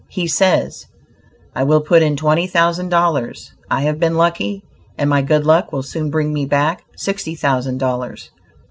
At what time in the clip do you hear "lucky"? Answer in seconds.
4.17-4.63